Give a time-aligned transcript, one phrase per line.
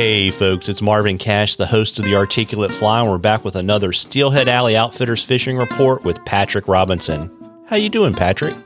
[0.00, 3.54] Hey folks, it's Marvin Cash, the host of the Articulate Fly, and we're back with
[3.54, 7.30] another Steelhead Alley Outfitters fishing report with Patrick Robinson.
[7.66, 8.56] How you doing, Patrick?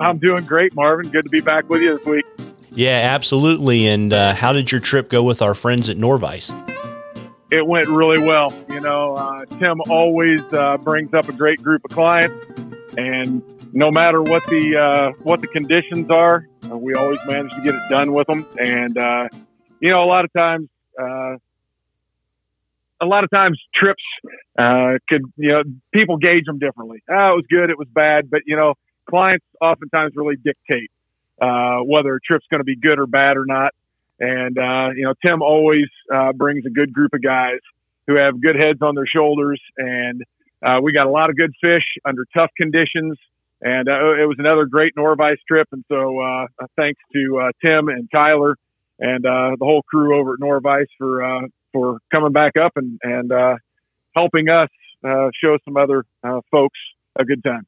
[0.00, 1.10] I'm doing great, Marvin.
[1.10, 2.24] Good to be back with you this week.
[2.70, 3.86] Yeah, absolutely.
[3.86, 6.50] And uh, how did your trip go with our friends at Norvise?
[7.50, 8.50] It went really well.
[8.70, 12.34] You know, uh, Tim always uh, brings up a great group of clients,
[12.96, 13.42] and
[13.74, 17.74] no matter what the uh, what the conditions are, uh, we always manage to get
[17.74, 18.46] it done with them.
[18.58, 19.28] And uh,
[19.80, 20.68] you know, a lot of times,
[21.00, 21.36] uh,
[23.00, 24.02] a lot of times trips
[24.58, 25.62] uh, could, you know,
[25.92, 27.02] people gauge them differently.
[27.10, 28.74] Oh, it was good, it was bad, but you know,
[29.08, 30.90] clients oftentimes really dictate
[31.40, 33.74] uh, whether a trip's going to be good or bad or not.
[34.18, 37.60] And uh, you know, Tim always uh, brings a good group of guys
[38.06, 40.22] who have good heads on their shoulders, and
[40.64, 43.18] uh, we got a lot of good fish under tough conditions.
[43.62, 47.88] And uh, it was another great Norvise trip, and so uh, thanks to uh, Tim
[47.88, 48.56] and Tyler
[48.98, 52.98] and uh, the whole crew over at Norvise for uh, for coming back up and
[53.02, 53.56] and uh,
[54.14, 54.68] helping us
[55.04, 56.78] uh, show some other uh, folks
[57.18, 57.66] a good time.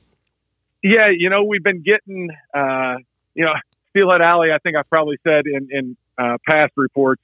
[0.83, 2.95] Yeah, you know, we've been getting, uh,
[3.33, 3.53] you know,
[3.95, 7.21] Steelhead Alley, I think I've probably said in, in uh, past reports,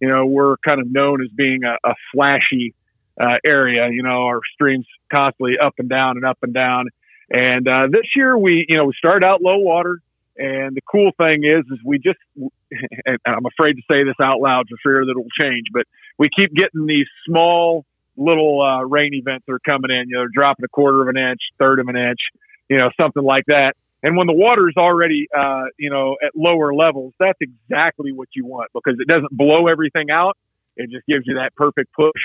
[0.00, 2.74] you know, we're kind of known as being a, a flashy
[3.20, 3.88] uh, area.
[3.90, 6.86] You know, our streams constantly up and down and up and down.
[7.30, 9.98] And uh, this year, we, you know, we started out low water.
[10.36, 12.18] And the cool thing is, is we just,
[13.26, 15.86] I'm afraid to say this out loud for fear that it will change, but
[16.18, 17.84] we keep getting these small
[18.16, 20.08] little uh, rain events that are coming in.
[20.08, 22.20] You know, dropping a quarter of an inch, third of an inch,
[22.68, 23.74] you know, something like that.
[24.02, 28.28] And when the water is already, uh, you know, at lower levels, that's exactly what
[28.34, 30.36] you want because it doesn't blow everything out.
[30.76, 32.22] It just gives you that perfect push.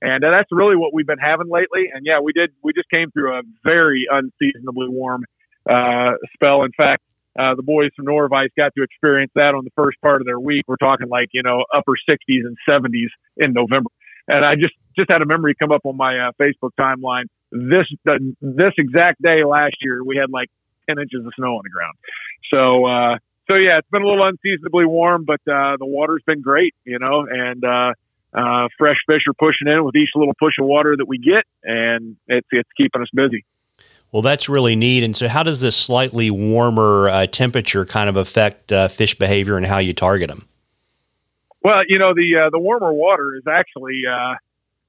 [0.00, 1.90] And uh, that's really what we've been having lately.
[1.92, 5.24] And yeah, we did, we just came through a very unseasonably warm,
[5.68, 6.62] uh, spell.
[6.62, 7.02] In fact,
[7.38, 10.38] uh, the boys from Norvise got to experience that on the first part of their
[10.38, 10.64] week.
[10.68, 13.90] We're talking like, you know, upper 60s and 70s in November.
[14.28, 17.24] And I just, just had a memory come up on my uh, Facebook timeline.
[17.50, 17.86] This,
[18.40, 20.50] this exact day last year, we had like
[20.88, 21.94] 10 inches of snow on the ground.
[22.50, 26.42] So, uh, so yeah, it's been a little unseasonably warm, but, uh, the water's been
[26.42, 27.92] great, you know, and, uh,
[28.34, 31.44] uh, fresh fish are pushing in with each little push of water that we get,
[31.62, 33.44] and it's, it's keeping us busy.
[34.12, 35.04] Well, that's really neat.
[35.04, 39.56] And so, how does this slightly warmer uh, temperature kind of affect uh, fish behavior
[39.56, 40.46] and how you target them?
[41.62, 44.34] Well, you know, the uh, the warmer water is actually uh,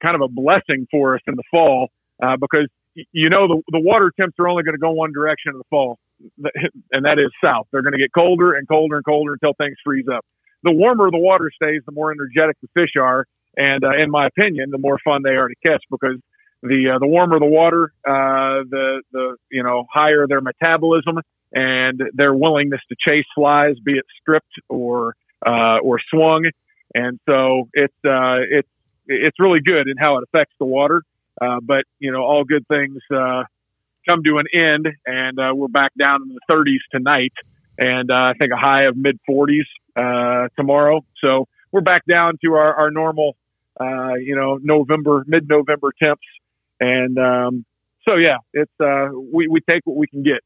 [0.01, 1.89] kind of a blessing for us in the fall
[2.21, 2.67] uh, because
[3.11, 5.63] you know the, the water temps are only going to go one direction in the
[5.69, 5.99] fall,
[6.91, 7.67] and that is south.
[7.71, 10.25] They're going to get colder and colder and colder until things freeze up.
[10.63, 13.25] The warmer the water stays, the more energetic the fish are,
[13.55, 16.17] and uh, in my opinion, the more fun they are to catch because
[16.63, 21.19] the uh, the warmer the water, uh, the the you know higher their metabolism
[21.53, 25.15] and their willingness to chase flies, be it stripped or
[25.45, 26.49] uh, or swung,
[26.93, 28.69] and so it's uh, it's
[29.07, 31.03] it's really good in how it affects the water.
[31.39, 33.43] Uh, but you know, all good things uh,
[34.07, 37.33] come to an end, and uh, we're back down in the 30s tonight,
[37.77, 39.65] and uh, I think a high of mid 40s
[39.95, 41.01] uh, tomorrow.
[41.21, 43.35] So we're back down to our, our normal,
[43.79, 46.25] you know, November, mid November temps,
[46.79, 47.65] and um,
[48.03, 48.71] so yeah, it's
[49.31, 50.41] we we take what we can get.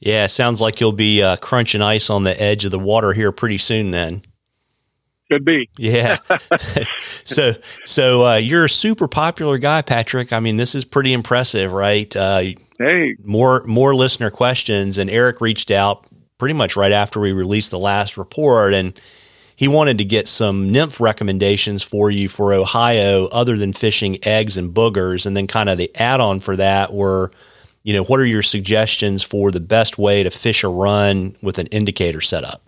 [0.00, 3.58] Yeah, sounds like you'll be crunching ice on the edge of the water here pretty
[3.58, 3.90] soon.
[3.90, 4.22] Then.
[5.30, 5.68] Could be.
[5.76, 6.16] Yeah.
[7.24, 7.52] so,
[7.84, 10.32] so uh, you're a super popular guy, Patrick.
[10.32, 12.14] I mean, this is pretty impressive, right?
[12.16, 12.42] Uh,
[12.78, 16.06] hey, more more listener questions, and Eric reached out
[16.38, 18.98] pretty much right after we released the last report, and
[19.54, 24.56] he wanted to get some nymph recommendations for you for Ohio, other than fishing eggs
[24.56, 27.30] and boogers, and then kind of the add-on for that were.
[27.84, 31.58] You know, what are your suggestions for the best way to fish a run with
[31.58, 32.67] an indicator setup?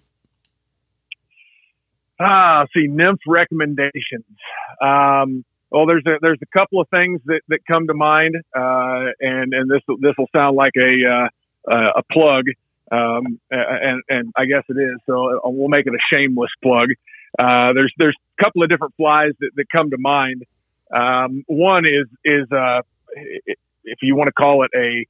[2.21, 4.27] Ah, see, nymph recommendations.
[4.83, 9.07] Um, well, there's a, there's a couple of things that, that come to mind, uh,
[9.21, 11.29] and and this this will sound like a
[11.73, 12.45] uh, a plug,
[12.93, 14.99] um, and and I guess it is.
[15.07, 16.91] So uh, we'll make it a shameless plug.
[17.39, 20.43] uh, there's there's a couple of different flies that, that come to mind.
[20.95, 22.83] Um, one is is uh,
[23.85, 25.07] if you want to call it a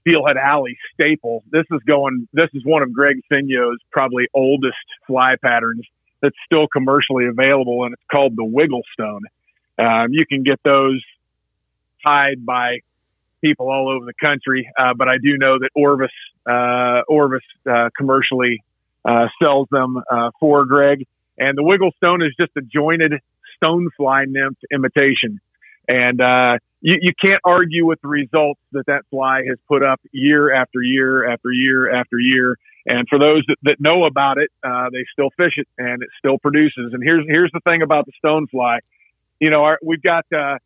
[0.00, 1.44] Steelhead Alley staple.
[1.52, 2.28] This is going.
[2.32, 5.86] This is one of Greg Senyo's probably oldest fly patterns
[6.22, 9.22] that's still commercially available, and it's called the Wiggle Stone.
[9.78, 11.02] Um, you can get those
[12.04, 12.78] tied by
[13.42, 16.12] people all over the country, uh, but I do know that Orvis
[16.48, 18.62] uh, Orvis uh, commercially
[19.04, 21.06] uh, sells them uh, for Greg.
[21.38, 23.14] And the Wiggle Stone is just a jointed
[23.62, 25.40] stonefly nymph imitation,
[25.88, 30.00] and uh, you, you can't argue with the results that that fly has put up
[30.12, 32.56] year after year after year after year.
[32.86, 36.08] And for those that, that know about it, uh, they still fish it and it
[36.18, 36.92] still produces.
[36.92, 38.78] And here's, here's the thing about the stonefly.
[39.40, 40.58] You know, our, we've got, uh,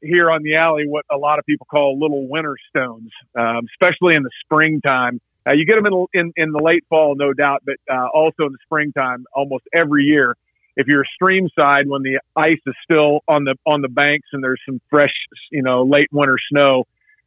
[0.00, 4.14] here on the alley what a lot of people call little winter stones, um, especially
[4.14, 5.20] in the springtime.
[5.46, 8.44] Uh, you get them in, in, in the late fall, no doubt, but uh, also
[8.44, 10.36] in the springtime, almost every year
[10.78, 14.42] if you're stream side when the ice is still on the on the banks and
[14.42, 15.12] there's some fresh,
[15.50, 16.84] you know, late winter snow,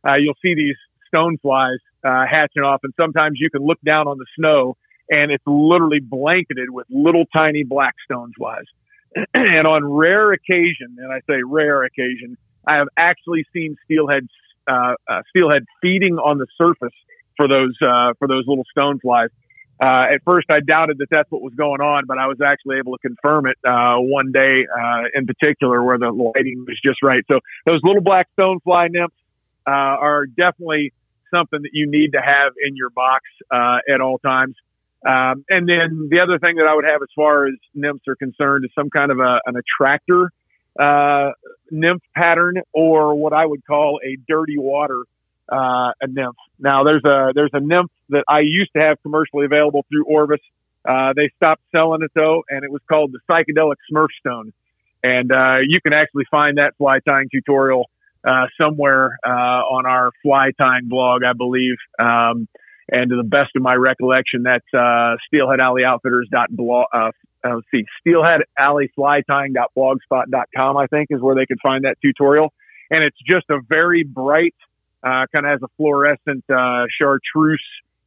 [0.08, 0.78] uh, you'll see these
[1.14, 4.76] stoneflies uh, hatching off, and sometimes you can look down on the snow
[5.10, 8.64] and it's literally blanketed with little tiny black stoneflies.
[9.34, 14.28] and on rare occasion, and I say rare occasion, I have actually seen steelhead
[14.68, 16.96] uh, uh, steelhead feeding on the surface
[17.36, 19.30] for those uh, for those little stoneflies
[19.82, 22.78] uh, at first I doubted that that's what was going on, but I was actually
[22.78, 27.02] able to confirm it uh, one day uh, in particular where the lighting was just
[27.02, 27.24] right.
[27.28, 29.16] So those little black stonefly nymphs
[29.66, 30.94] uh, are definitely
[31.34, 34.56] something that you need to have in your box uh, at all times.
[35.08, 38.16] Um, and then the other thing that I would have as far as nymphs are
[38.16, 40.30] concerned is some kind of a, an attractor
[40.80, 41.32] uh,
[41.70, 45.04] nymph pattern or what I would call a dirty water
[45.52, 46.38] uh, a nymph.
[46.60, 50.40] Now there's a there's a nymph that I used to have commercially available through Orvis.
[50.88, 54.54] Uh, they stopped selling it though, and it was called the psychedelic Smurf stone.
[55.04, 57.90] And uh, you can actually find that fly tying tutorial
[58.24, 61.76] uh, somewhere uh, on our fly tying blog, I believe.
[62.00, 62.48] Um,
[62.90, 66.88] and to the best of my recollection, that's uh, Steelhead Alley Outfitters dot blog.
[66.94, 67.12] Uh,
[67.44, 71.58] uh, let's see, Steelhead Alley Fly Tying dot blogspot.com, I think, is where they can
[71.64, 72.54] find that tutorial.
[72.90, 74.54] And it's just a very bright
[75.04, 77.64] uh, kind of has a fluorescent uh, chartreuse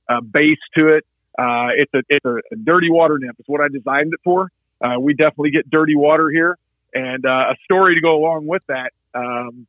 [0.08, 1.04] uh, base to it.
[1.36, 3.36] Uh, it's a it's a dirty water nymph.
[3.38, 4.50] It's what I designed it for.
[4.80, 6.56] Uh, we definitely get dirty water here,
[6.92, 8.92] and uh, a story to go along with that.
[9.14, 9.66] Um,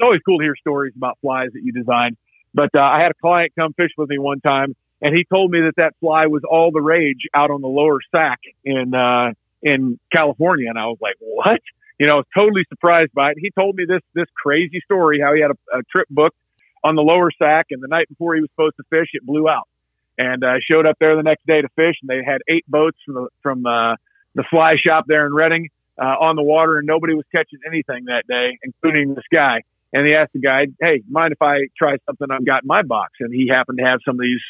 [0.00, 2.16] it's always cool to hear stories about flies that you design.
[2.54, 5.50] But uh, I had a client come fish with me one time, and he told
[5.50, 9.32] me that that fly was all the rage out on the lower Sac in uh,
[9.62, 11.60] in California, and I was like, "What?"
[11.98, 13.36] you know, I was totally surprised by it.
[13.38, 16.36] He told me this this crazy story how he had a, a trip booked
[16.82, 19.48] on the lower Sac, and the night before he was supposed to fish, it blew
[19.48, 19.68] out.
[20.16, 22.98] And uh, showed up there the next day to fish, and they had eight boats
[23.04, 23.96] from the from uh,
[24.34, 25.68] the fly shop there in Redding
[26.00, 29.62] uh, on the water, and nobody was catching anything that day, including this guy.
[29.92, 32.82] And he asked the guy, "Hey, mind if I try something I've got in my
[32.82, 34.42] box?" And he happened to have some of these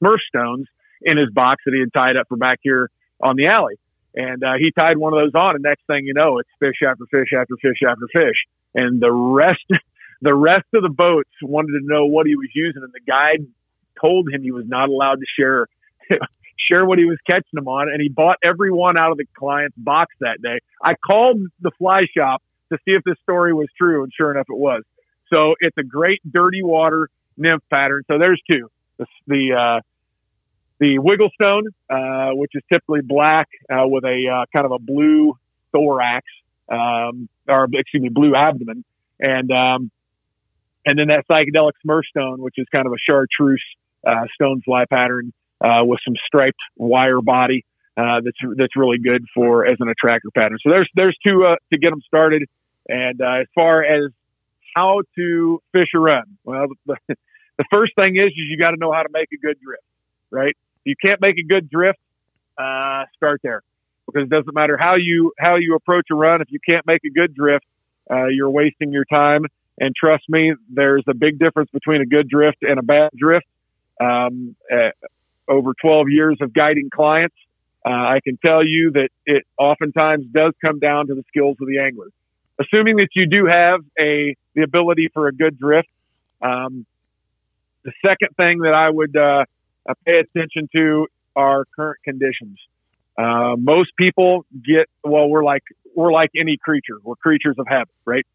[0.00, 0.66] Smurf stones
[1.02, 2.90] in his box that he had tied up for back here
[3.22, 3.74] on the alley.
[4.14, 6.82] And uh, he tied one of those on, and next thing you know, it's fish
[6.86, 8.36] after fish after fish after fish.
[8.74, 9.64] And the rest,
[10.22, 13.46] the rest of the boats wanted to know what he was using, and the guide
[14.00, 15.66] told him he was not allowed to share
[16.68, 17.88] share what he was catching them on.
[17.88, 20.58] And he bought every one out of the client's box that day.
[20.82, 24.46] I called the fly shop to see if this story was true, and sure enough,
[24.48, 24.82] it was.
[25.30, 28.02] So it's a great dirty water nymph pattern.
[28.10, 28.70] So there's two.
[28.98, 29.80] The, the uh,
[30.80, 35.34] the Wigglestone, uh, which is typically black uh, with a uh, kind of a blue
[35.72, 36.24] thorax,
[36.68, 38.84] um, or excuse me, blue abdomen,
[39.20, 39.90] and um,
[40.86, 43.62] and then that psychedelic Smurfstone, which is kind of a chartreuse
[44.06, 47.64] uh, stonefly pattern uh, with some striped wire body.
[47.98, 50.58] Uh, that's that's really good for as an attractor pattern.
[50.62, 52.44] So there's there's two uh, to get them started.
[52.88, 54.12] And uh, as far as
[54.74, 58.76] how to fish a run, well, the, the first thing is is you got to
[58.76, 59.82] know how to make a good drift,
[60.30, 60.54] right?
[60.88, 61.98] you can't make a good drift,
[62.56, 63.62] uh, start there
[64.06, 66.40] because it doesn't matter how you how you approach a run.
[66.40, 67.66] If you can't make a good drift,
[68.10, 69.44] uh, you're wasting your time.
[69.78, 73.46] And trust me, there's a big difference between a good drift and a bad drift.
[74.00, 74.90] Um, uh,
[75.46, 77.36] over 12 years of guiding clients,
[77.84, 81.68] uh, I can tell you that it oftentimes does come down to the skills of
[81.68, 82.08] the angler.
[82.60, 85.88] Assuming that you do have a the ability for a good drift,
[86.42, 86.84] um,
[87.84, 89.44] the second thing that I would uh,
[89.88, 91.06] uh, pay attention to
[91.36, 92.58] are current conditions.
[93.16, 95.28] Uh, most people get well.
[95.28, 95.62] We're like
[95.94, 96.98] we're like any creature.
[97.02, 98.26] We're creatures of habit, right?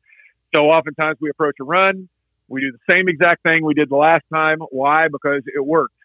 [0.53, 2.07] So oftentimes we approach a run,
[2.47, 4.59] we do the same exact thing we did the last time.
[4.59, 5.07] Why?
[5.12, 5.95] Because it worked.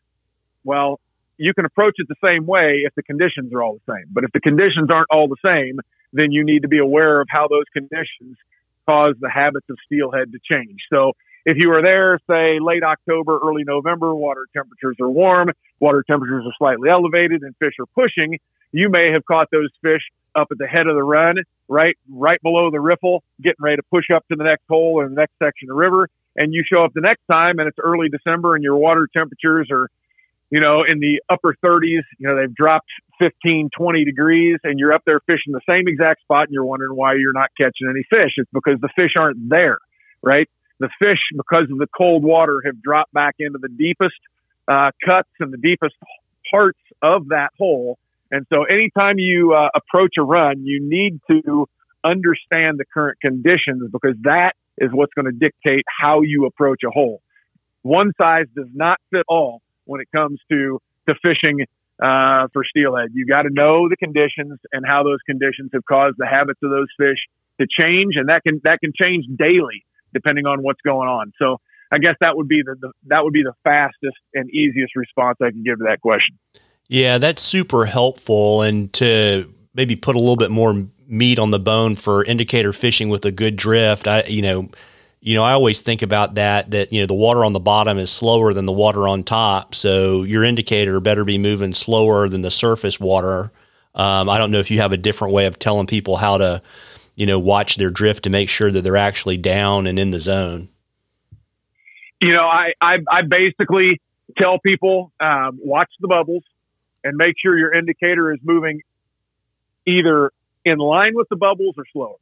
[0.64, 1.00] Well,
[1.38, 4.06] you can approach it the same way if the conditions are all the same.
[4.10, 5.78] But if the conditions aren't all the same,
[6.12, 8.36] then you need to be aware of how those conditions
[8.86, 10.80] cause the habits of steelhead to change.
[10.90, 11.12] So
[11.44, 16.44] if you were there, say late October, early November, water temperatures are warm, water temperatures
[16.46, 18.38] are slightly elevated, and fish are pushing,
[18.72, 20.02] you may have caught those fish
[20.34, 21.36] up at the head of the run,
[21.68, 25.08] right, right below the riffle, getting ready to push up to the next hole or
[25.08, 26.08] the next section of river.
[26.36, 29.68] And you show up the next time and it's early December and your water temperatures
[29.70, 29.88] are,
[30.50, 32.88] you know, in the upper 30s, you know, they've dropped
[33.18, 36.96] 15, 20 degrees and you're up there fishing the same exact spot and you're wondering
[36.96, 38.32] why you're not catching any fish.
[38.36, 39.78] It's because the fish aren't there,
[40.22, 40.48] right?
[40.80, 44.16] The fish, because of the cold water, have dropped back into the deepest
[44.68, 45.96] uh, cuts and the deepest
[46.50, 47.98] parts of that hole.
[48.30, 51.66] And so anytime you uh, approach a run, you need to
[52.04, 56.90] understand the current conditions because that is what's going to dictate how you approach a
[56.90, 57.20] hole.
[57.82, 61.64] One size does not fit all when it comes to, to fishing
[62.02, 63.08] uh, for steelhead.
[63.12, 66.70] You got to know the conditions and how those conditions have caused the habits of
[66.70, 67.18] those fish
[67.60, 71.32] to change, and that can that can change daily depending on what's going on.
[71.38, 71.58] So
[71.90, 75.38] I guess that would be the, the that would be the fastest and easiest response
[75.42, 76.38] I can give to that question.
[76.88, 81.58] Yeah, that's super helpful, and to maybe put a little bit more meat on the
[81.58, 84.06] bone for indicator fishing with a good drift.
[84.06, 84.70] I you know
[85.20, 87.98] you know, I always think about that, that, you know, the water on the bottom
[87.98, 89.74] is slower than the water on top.
[89.74, 93.50] So your indicator better be moving slower than the surface water.
[93.94, 96.62] Um, I don't know if you have a different way of telling people how to,
[97.16, 100.20] you know, watch their drift to make sure that they're actually down and in the
[100.20, 100.68] zone.
[102.20, 104.00] You know, I, I, I basically
[104.36, 106.44] tell people, um, watch the bubbles
[107.02, 108.82] and make sure your indicator is moving
[109.84, 110.30] either
[110.64, 112.16] in line with the bubbles or slower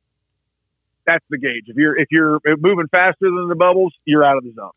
[1.06, 1.64] that's the gauge.
[1.66, 4.70] If you're if you're moving faster than the bubbles, you're out of the zone.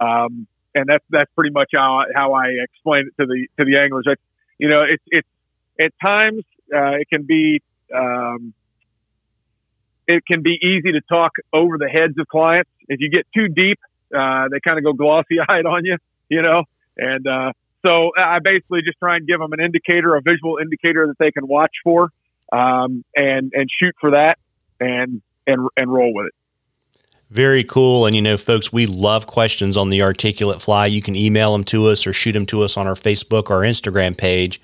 [0.00, 3.64] Um, and that's that's pretty much how I, how I explain it to the to
[3.64, 4.04] the anglers.
[4.06, 4.18] That
[4.58, 5.28] you know, it's it's
[5.80, 7.62] at times uh, it can be
[7.94, 8.54] um,
[10.06, 12.70] it can be easy to talk over the heads of clients.
[12.88, 13.78] If you get too deep,
[14.14, 16.64] uh, they kind of go glossy eyed on you, you know.
[16.96, 17.52] And uh,
[17.84, 21.30] so I basically just try and give them an indicator, a visual indicator that they
[21.30, 22.10] can watch for,
[22.52, 24.38] um, and and shoot for that.
[24.80, 26.32] And and and roll with it.
[27.30, 28.04] Very cool.
[28.04, 30.86] And you know, folks, we love questions on the articulate fly.
[30.86, 33.60] You can email them to us or shoot them to us on our Facebook or
[33.60, 34.60] Instagram page.